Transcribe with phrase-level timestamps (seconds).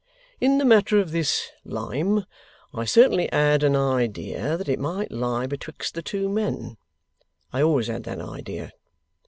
[0.39, 2.25] In the matter of this lime,
[2.73, 6.77] I certainly had an idea that it might lie betwixt the two men;
[7.53, 8.71] I always had that idea.